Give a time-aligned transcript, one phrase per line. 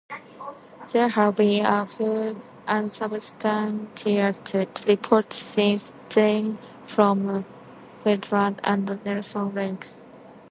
[0.91, 7.45] There have been a few unsubstantiated reports since then from
[8.03, 10.01] Fiordland and Nelson Lakes.